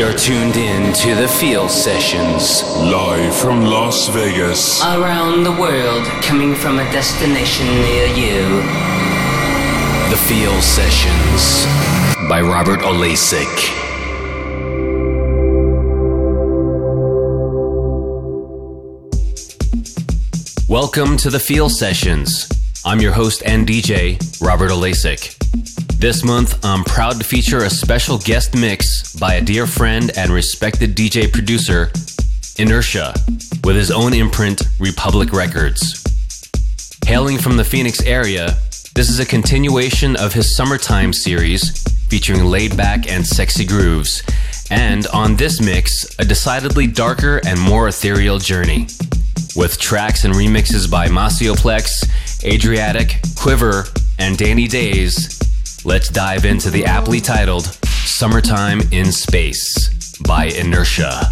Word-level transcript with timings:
You're 0.00 0.16
tuned 0.16 0.56
in 0.56 0.94
to 0.94 1.14
the 1.14 1.28
Feel 1.28 1.68
Sessions. 1.68 2.62
Live 2.90 3.36
from 3.36 3.66
Las 3.66 4.08
Vegas. 4.08 4.82
Around 4.82 5.42
the 5.42 5.52
world, 5.52 6.06
coming 6.22 6.54
from 6.54 6.78
a 6.78 6.84
destination 6.90 7.66
near 7.66 8.06
you. 8.06 8.62
The 10.08 10.16
Feel 10.26 10.58
Sessions 10.62 11.66
by 12.30 12.40
Robert 12.40 12.80
Olasik. 12.80 13.46
Welcome 20.66 21.18
to 21.18 21.28
the 21.28 21.38
Feel 21.38 21.68
Sessions. 21.68 22.48
I'm 22.86 23.02
your 23.02 23.12
host 23.12 23.42
and 23.44 23.68
DJ, 23.68 24.18
Robert 24.40 24.70
Olasik. 24.70 25.39
This 26.00 26.24
month, 26.24 26.64
I'm 26.64 26.82
proud 26.82 27.18
to 27.18 27.24
feature 27.24 27.58
a 27.58 27.68
special 27.68 28.16
guest 28.16 28.54
mix 28.54 29.14
by 29.16 29.34
a 29.34 29.42
dear 29.42 29.66
friend 29.66 30.10
and 30.16 30.30
respected 30.30 30.96
DJ 30.96 31.30
producer, 31.30 31.92
Inertia, 32.56 33.12
with 33.64 33.76
his 33.76 33.90
own 33.90 34.14
imprint, 34.14 34.60
Republik 34.78 35.30
Records. 35.30 36.02
Hailing 37.04 37.36
from 37.36 37.58
the 37.58 37.64
Phoenix 37.64 38.02
area, 38.06 38.56
this 38.94 39.10
is 39.10 39.20
a 39.20 39.26
continuation 39.26 40.16
of 40.16 40.32
his 40.32 40.56
Summertime 40.56 41.12
series 41.12 41.82
featuring 42.08 42.46
laid 42.46 42.78
back 42.78 43.06
and 43.06 43.26
sexy 43.26 43.66
grooves, 43.66 44.22
and 44.70 45.06
on 45.08 45.36
this 45.36 45.60
mix, 45.60 46.18
a 46.18 46.24
decidedly 46.24 46.86
darker 46.86 47.42
and 47.46 47.60
more 47.60 47.88
ethereal 47.88 48.38
journey. 48.38 48.86
With 49.54 49.78
tracks 49.78 50.24
and 50.24 50.32
remixes 50.32 50.90
by 50.90 51.08
Masioplex, 51.08 52.06
Adriatique, 52.40 53.20
Quivver, 53.36 53.84
and 54.18 54.38
Danny 54.38 54.66
Daze, 54.66 55.49
Let's 55.82 56.10
dive 56.10 56.44
into 56.44 56.70
the 56.70 56.84
aptly 56.84 57.20
titled 57.20 57.64
Summertime 57.86 58.82
in 58.92 59.10
Space 59.10 60.18
by 60.18 60.44
Inertia. 60.44 61.22